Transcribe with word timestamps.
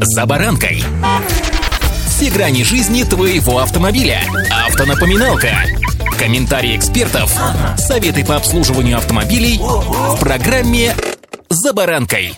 «За 0.00 0.26
баранкой». 0.26 0.82
Все 2.06 2.30
грани 2.30 2.62
жизни 2.62 3.04
твоего 3.04 3.58
автомобиля. 3.58 4.20
Автонапоминалка. 4.66 5.50
Комментарии 6.18 6.76
экспертов. 6.76 7.36
Советы 7.76 8.24
по 8.24 8.36
обслуживанию 8.36 8.96
автомобилей 8.96 9.58
в 9.60 10.18
программе 10.20 10.94
«За 11.48 11.72
баранкой». 11.72 12.34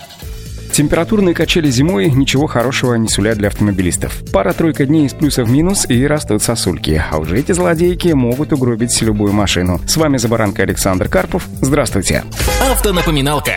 Температурные 0.73 1.35
качели 1.35 1.71
зимой 1.71 2.11
ничего 2.11 2.47
хорошего 2.47 2.95
не 2.97 3.09
сулят 3.09 3.39
для 3.39 3.49
автомобилистов. 3.49 4.15
Пара-тройка 4.31 4.85
дней 4.85 5.07
из 5.07 5.15
плюса 5.15 5.43
в 5.43 5.51
минус 5.51 5.87
и 5.89 6.07
растут 6.07 6.43
сосульки. 6.43 7.03
А 7.11 7.17
уже 7.17 7.39
эти 7.39 7.53
злодейки 7.53 8.09
могут 8.09 8.53
угробить 8.53 9.01
любую 9.01 9.33
машину. 9.33 9.81
С 9.87 9.97
вами 9.97 10.19
«За 10.19 10.29
баранкой» 10.29 10.67
Александр 10.67 11.09
Карпов. 11.09 11.47
Здравствуйте. 11.63 12.25
Автонапоминалка. 12.71 13.53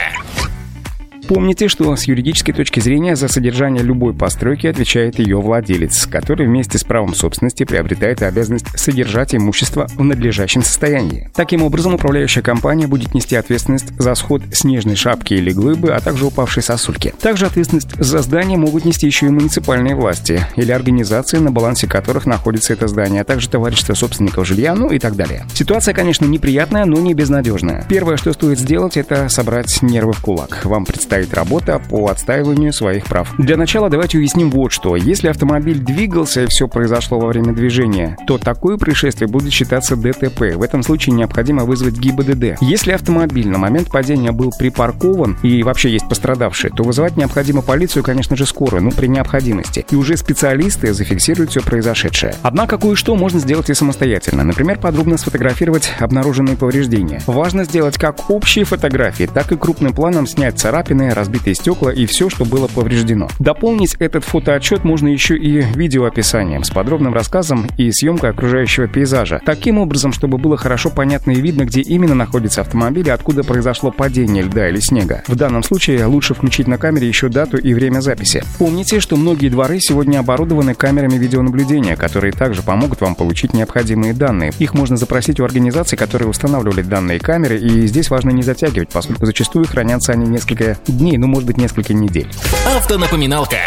Помните, 1.29 1.67
что 1.67 1.95
с 1.95 2.05
юридической 2.05 2.53
точки 2.53 2.79
зрения 2.79 3.15
за 3.15 3.27
содержание 3.27 3.83
любой 3.83 4.15
постройки 4.15 4.65
отвечает 4.65 5.19
ее 5.19 5.39
владелец, 5.39 6.07
который 6.07 6.47
вместе 6.47 6.79
с 6.79 6.83
правом 6.83 7.13
собственности 7.13 7.65
приобретает 7.65 8.23
обязанность 8.23 8.65
содержать 8.75 9.35
имущество 9.35 9.87
в 9.93 10.03
надлежащем 10.03 10.63
состоянии. 10.63 11.29
Таким 11.35 11.61
образом, 11.61 11.93
управляющая 11.93 12.41
компания 12.41 12.87
будет 12.87 13.13
нести 13.13 13.35
ответственность 13.35 13.95
за 13.99 14.15
сход 14.15 14.41
снежной 14.53 14.95
шапки 14.95 15.35
или 15.35 15.51
глыбы, 15.51 15.91
а 15.91 15.99
также 15.99 16.25
упавшей 16.25 16.63
сосульки. 16.63 17.13
Также 17.21 17.45
ответственность 17.45 17.95
за 17.95 18.23
здание 18.23 18.57
могут 18.57 18.83
нести 18.83 19.05
еще 19.05 19.27
и 19.27 19.29
муниципальные 19.29 19.93
власти 19.93 20.41
или 20.55 20.71
организации, 20.71 21.37
на 21.37 21.51
балансе 21.51 21.85
которых 21.85 22.25
находится 22.25 22.73
это 22.73 22.87
здание, 22.87 23.21
а 23.21 23.23
также 23.23 23.49
товарищество 23.49 23.93
собственников 23.93 24.47
жилья, 24.47 24.73
ну 24.73 24.89
и 24.89 24.97
так 24.97 25.15
далее. 25.15 25.45
Ситуация, 25.53 25.93
конечно, 25.93 26.25
неприятная, 26.25 26.85
но 26.85 26.97
не 26.99 27.13
безнадежная. 27.13 27.85
Первое, 27.87 28.17
что 28.17 28.33
стоит 28.33 28.57
сделать, 28.57 28.97
это 28.97 29.29
собрать 29.29 29.83
нервы 29.83 30.13
в 30.13 30.21
кулак. 30.21 30.65
Вам 30.65 30.85
предстоит 30.85 31.18
предстоит 31.19 31.33
работа 31.33 31.81
по 31.89 32.07
отстаиванию 32.07 32.73
своих 32.73 33.05
прав. 33.05 33.33
Для 33.37 33.57
начала 33.57 33.89
давайте 33.89 34.17
уясним 34.17 34.51
вот 34.51 34.71
что. 34.71 34.95
Если 34.95 35.27
автомобиль 35.27 35.79
двигался 35.79 36.43
и 36.43 36.47
все 36.47 36.67
произошло 36.67 37.19
во 37.19 37.27
время 37.27 37.53
движения, 37.53 38.17
то 38.27 38.37
такое 38.37 38.77
происшествие 38.77 39.27
будет 39.27 39.51
считаться 39.51 39.95
ДТП. 39.95 40.55
В 40.55 40.61
этом 40.61 40.83
случае 40.83 41.15
необходимо 41.15 41.65
вызвать 41.65 41.97
ГИБДД. 41.97 42.61
Если 42.61 42.91
автомобиль 42.91 43.47
на 43.47 43.57
момент 43.57 43.89
падения 43.89 44.31
был 44.31 44.51
припаркован 44.57 45.37
и 45.43 45.63
вообще 45.63 45.89
есть 45.89 46.07
пострадавшие, 46.07 46.71
то 46.71 46.83
вызывать 46.83 47.17
необходимо 47.17 47.61
полицию, 47.61 48.03
конечно 48.03 48.35
же, 48.35 48.45
скоро, 48.45 48.79
ну 48.79 48.91
при 48.91 49.07
необходимости. 49.07 49.85
И 49.89 49.95
уже 49.95 50.15
специалисты 50.17 50.93
зафиксируют 50.93 51.51
все 51.51 51.61
произошедшее. 51.61 52.35
Однако 52.43 52.77
кое-что 52.77 53.15
можно 53.15 53.39
сделать 53.39 53.69
и 53.69 53.73
самостоятельно. 53.73 54.43
Например, 54.43 54.79
подробно 54.79 55.17
сфотографировать 55.17 55.91
обнаруженные 55.99 56.55
повреждения. 56.55 57.21
Важно 57.27 57.63
сделать 57.63 57.97
как 57.97 58.29
общие 58.29 58.65
фотографии, 58.65 59.29
так 59.31 59.51
и 59.51 59.57
крупным 59.57 59.93
планом 59.93 60.27
снять 60.27 60.59
царапины, 60.59 61.08
разбитые 61.13 61.55
стекла 61.55 61.91
и 61.91 62.05
все, 62.05 62.29
что 62.29 62.45
было 62.45 62.67
повреждено. 62.67 63.27
Дополнить 63.39 63.95
этот 63.99 64.23
фотоотчет 64.23 64.83
можно 64.83 65.07
еще 65.07 65.37
и 65.37 65.61
видеоописанием 65.61 66.63
с 66.63 66.69
подробным 66.69 67.13
рассказом 67.13 67.67
и 67.77 67.91
съемкой 67.91 68.31
окружающего 68.31 68.87
пейзажа. 68.87 69.41
Таким 69.45 69.79
образом, 69.79 70.13
чтобы 70.13 70.37
было 70.37 70.57
хорошо 70.57 70.89
понятно 70.89 71.31
и 71.31 71.41
видно, 71.41 71.65
где 71.65 71.81
именно 71.81 72.15
находится 72.15 72.61
автомобиль 72.61 73.07
и 73.07 73.11
откуда 73.11 73.43
произошло 73.43 73.91
падение 73.91 74.43
льда 74.43 74.69
или 74.69 74.79
снега. 74.79 75.23
В 75.27 75.35
данном 75.35 75.63
случае 75.63 76.05
лучше 76.05 76.33
включить 76.33 76.67
на 76.67 76.77
камере 76.77 77.07
еще 77.07 77.29
дату 77.29 77.57
и 77.57 77.73
время 77.73 77.99
записи. 78.01 78.43
Помните, 78.57 78.99
что 78.99 79.15
многие 79.15 79.49
дворы 79.49 79.79
сегодня 79.79 80.19
оборудованы 80.19 80.73
камерами 80.73 81.15
видеонаблюдения, 81.15 81.95
которые 81.95 82.31
также 82.31 82.61
помогут 82.61 83.01
вам 83.01 83.15
получить 83.15 83.53
необходимые 83.53 84.13
данные. 84.13 84.51
Их 84.59 84.73
можно 84.73 84.97
запросить 84.97 85.39
у 85.39 85.43
организаций, 85.43 85.97
которые 85.97 86.29
устанавливали 86.29 86.81
данные 86.81 87.19
камеры, 87.19 87.57
и 87.57 87.87
здесь 87.87 88.09
важно 88.09 88.31
не 88.31 88.43
затягивать, 88.43 88.89
поскольку 88.89 89.25
зачастую 89.25 89.65
хранятся 89.65 90.13
они 90.13 90.27
несколько 90.27 90.77
дней, 90.99 91.17
ну, 91.17 91.27
может 91.27 91.47
быть, 91.47 91.57
несколько 91.57 91.93
недель. 91.93 92.29
Автонапоминалка. 92.67 93.57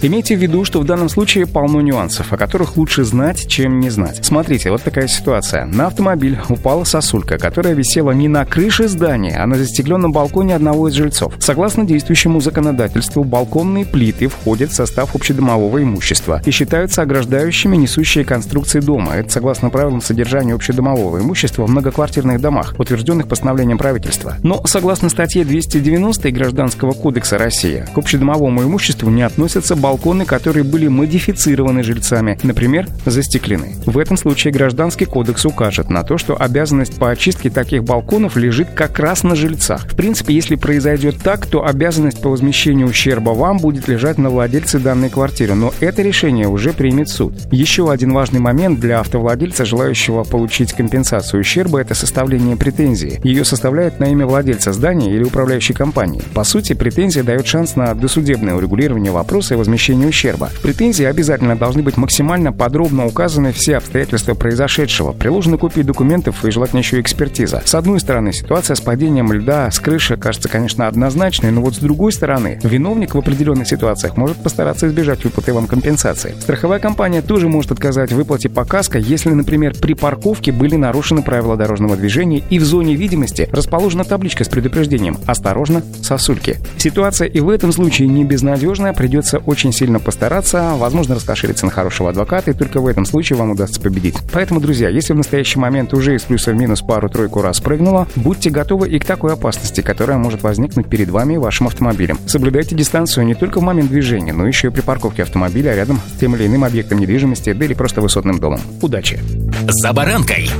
Имейте 0.00 0.36
в 0.36 0.38
виду, 0.40 0.64
что 0.64 0.78
в 0.78 0.84
данном 0.84 1.08
случае 1.08 1.44
полно 1.44 1.80
нюансов, 1.80 2.32
о 2.32 2.36
которых 2.36 2.76
лучше 2.76 3.02
знать, 3.02 3.48
чем 3.48 3.80
не 3.80 3.90
знать. 3.90 4.24
Смотрите, 4.24 4.70
вот 4.70 4.80
такая 4.82 5.08
ситуация. 5.08 5.66
На 5.66 5.88
автомобиль 5.88 6.38
упала 6.48 6.84
сосулька, 6.84 7.36
которая 7.36 7.74
висела 7.74 8.12
не 8.12 8.28
на 8.28 8.44
крыше 8.44 8.86
здания, 8.86 9.36
а 9.36 9.46
на 9.46 9.56
застекленном 9.56 10.12
балконе 10.12 10.54
одного 10.54 10.88
из 10.88 10.94
жильцов. 10.94 11.34
Согласно 11.40 11.84
действующему 11.84 12.40
законодательству, 12.40 13.24
балконные 13.24 13.84
плиты 13.84 14.28
входят 14.28 14.70
в 14.70 14.74
состав 14.76 15.16
общедомового 15.16 15.82
имущества 15.82 16.42
и 16.44 16.52
считаются 16.52 17.02
ограждающими 17.02 17.76
несущие 17.76 18.24
конструкции 18.24 18.78
дома. 18.78 19.14
Это 19.14 19.30
согласно 19.30 19.68
правилам 19.68 20.00
содержания 20.00 20.54
общедомового 20.54 21.18
имущества 21.18 21.66
в 21.66 21.70
многоквартирных 21.70 22.40
домах, 22.40 22.76
утвержденных 22.78 23.26
постановлением 23.26 23.78
правительства. 23.78 24.36
Но 24.44 24.64
согласно 24.64 25.08
статье 25.08 25.44
290 25.44 26.30
Гражданского 26.30 26.92
кодекса 26.92 27.36
России, 27.36 27.84
к 27.92 27.98
общедомовому 27.98 28.62
имуществу 28.62 29.10
не 29.10 29.22
относятся 29.22 29.74
балконы 29.74 29.87
балконы, 29.88 30.26
которые 30.26 30.64
были 30.64 30.86
модифицированы 30.86 31.82
жильцами, 31.82 32.38
например, 32.42 32.88
застеклены. 33.06 33.74
В 33.86 33.96
этом 33.96 34.18
случае 34.18 34.52
Гражданский 34.52 35.06
кодекс 35.06 35.46
укажет 35.46 35.88
на 35.88 36.02
то, 36.02 36.18
что 36.18 36.36
обязанность 36.38 36.96
по 36.96 37.10
очистке 37.10 37.48
таких 37.48 37.84
балконов 37.84 38.36
лежит 38.36 38.68
как 38.74 38.98
раз 38.98 39.22
на 39.22 39.34
жильцах. 39.34 39.86
В 39.90 39.96
принципе, 39.96 40.34
если 40.34 40.56
произойдет 40.56 41.22
так, 41.22 41.46
то 41.46 41.64
обязанность 41.64 42.20
по 42.20 42.28
возмещению 42.28 42.88
ущерба 42.88 43.30
вам 43.30 43.56
будет 43.56 43.88
лежать 43.88 44.18
на 44.18 44.28
владельце 44.28 44.78
данной 44.78 45.08
квартиры, 45.08 45.54
но 45.54 45.72
это 45.80 46.02
решение 46.02 46.48
уже 46.48 46.74
примет 46.74 47.08
суд. 47.08 47.32
Еще 47.50 47.90
один 47.90 48.12
важный 48.12 48.40
момент 48.40 48.80
для 48.80 49.00
автовладельца, 49.00 49.64
желающего 49.64 50.24
получить 50.24 50.74
компенсацию 50.74 51.40
ущерба, 51.40 51.80
это 51.80 51.94
составление 51.94 52.58
претензии. 52.58 53.20
Ее 53.24 53.46
составляют 53.46 54.00
на 54.00 54.04
имя 54.04 54.26
владельца 54.26 54.74
здания 54.74 55.14
или 55.14 55.24
управляющей 55.24 55.74
компании. 55.74 56.20
По 56.34 56.44
сути, 56.44 56.74
претензия 56.74 57.22
дает 57.22 57.46
шанс 57.46 57.74
на 57.74 57.94
досудебное 57.94 58.54
урегулирование 58.54 59.12
вопроса 59.12 59.54
и 59.54 59.56
возмещение 59.56 59.77
возмещения 59.78 60.08
ущерба. 60.08 60.46
В 60.48 60.60
претензии 60.60 61.04
обязательно 61.04 61.56
должны 61.56 61.82
быть 61.82 61.96
максимально 61.96 62.52
подробно 62.52 63.06
указаны 63.06 63.52
все 63.52 63.76
обстоятельства 63.76 64.34
произошедшего, 64.34 65.12
приложены 65.12 65.56
копии 65.56 65.82
документов 65.82 66.44
и 66.44 66.50
желательно 66.50 66.80
еще 66.80 67.00
экспертиза. 67.00 67.62
С 67.64 67.76
одной 67.76 68.00
стороны, 68.00 68.32
ситуация 68.32 68.74
с 68.74 68.80
падением 68.80 69.32
льда 69.32 69.70
с 69.70 69.78
крыши 69.78 70.16
кажется, 70.16 70.48
конечно, 70.48 70.88
однозначной, 70.88 71.52
но 71.52 71.60
вот 71.60 71.76
с 71.76 71.78
другой 71.78 72.10
стороны, 72.10 72.58
виновник 72.64 73.14
в 73.14 73.18
определенных 73.18 73.68
ситуациях 73.68 74.16
может 74.16 74.36
постараться 74.38 74.88
избежать 74.88 75.22
выплаты 75.22 75.52
вам 75.52 75.68
компенсации. 75.68 76.34
Страховая 76.40 76.80
компания 76.80 77.22
тоже 77.22 77.48
может 77.48 77.70
отказать 77.70 78.10
в 78.10 78.16
выплате 78.16 78.48
по 78.48 78.64
каско, 78.64 78.98
если, 78.98 79.30
например, 79.30 79.74
при 79.80 79.94
парковке 79.94 80.50
были 80.50 80.74
нарушены 80.74 81.22
правила 81.22 81.56
дорожного 81.56 81.96
движения 81.96 82.42
и 82.50 82.58
в 82.58 82.64
зоне 82.64 82.96
видимости 82.96 83.48
расположена 83.52 84.02
табличка 84.02 84.42
с 84.42 84.48
предупреждением 84.48 85.18
«Осторожно, 85.26 85.82
сосульки». 86.02 86.56
Ситуация 86.78 87.28
и 87.28 87.38
в 87.38 87.48
этом 87.48 87.70
случае 87.70 88.08
не 88.08 88.24
безнадежная, 88.24 88.92
придется 88.92 89.38
очень 89.38 89.67
очень 89.68 89.78
сильно 89.78 90.00
постараться, 90.00 90.72
возможно, 90.76 91.14
раскошелиться 91.14 91.66
на 91.66 91.72
хорошего 91.72 92.08
адвоката, 92.08 92.50
и 92.50 92.54
только 92.54 92.80
в 92.80 92.86
этом 92.86 93.04
случае 93.04 93.38
вам 93.38 93.50
удастся 93.50 93.80
победить. 93.80 94.14
Поэтому, 94.32 94.60
друзья, 94.60 94.88
если 94.88 95.12
в 95.12 95.16
настоящий 95.16 95.58
момент 95.58 95.92
уже 95.92 96.14
из 96.14 96.22
плюса 96.22 96.52
в 96.52 96.54
минус 96.54 96.80
пару-тройку 96.80 97.42
раз 97.42 97.60
прыгнуло, 97.60 98.08
будьте 98.16 98.48
готовы 98.48 98.88
и 98.88 98.98
к 98.98 99.04
такой 99.04 99.34
опасности, 99.34 99.82
которая 99.82 100.16
может 100.16 100.42
возникнуть 100.42 100.88
перед 100.88 101.10
вами 101.10 101.34
и 101.34 101.38
вашим 101.38 101.66
автомобилем. 101.66 102.18
Соблюдайте 102.26 102.74
дистанцию 102.74 103.26
не 103.26 103.34
только 103.34 103.58
в 103.60 103.62
момент 103.62 103.90
движения, 103.90 104.32
но 104.32 104.46
еще 104.46 104.68
и 104.68 104.70
при 104.70 104.80
парковке 104.80 105.22
автомобиля 105.22 105.74
рядом 105.74 106.00
с 106.14 106.18
тем 106.18 106.34
или 106.34 106.46
иным 106.46 106.64
объектом 106.64 106.98
недвижимости, 106.98 107.52
да 107.52 107.64
или 107.64 107.74
просто 107.74 108.00
высотным 108.00 108.38
домом. 108.38 108.60
Удачи! 108.80 109.20
За 109.68 109.92
баранкой! 109.92 110.50